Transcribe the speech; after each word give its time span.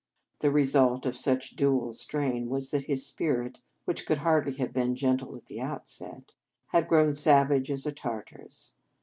The 0.39 0.49
result 0.49 1.05
of 1.05 1.15
such 1.15 1.51
dual 1.51 1.93
strain 1.93 2.49
was 2.49 2.71
that 2.71 2.85
his 2.85 3.05
spirit, 3.05 3.59
which 3.85 4.07
could 4.07 4.17
hardly 4.17 4.53
have 4.53 4.73
been 4.73 4.95
gentle 4.95 5.35
at 5.35 5.45
the 5.45 5.61
outset, 5.61 6.31
had 6.69 6.87
grown 6.87 7.13
savage 7.13 7.69
as 7.69 7.85
a 7.85 7.91
Tartar 7.91 8.45
s. 8.47 8.73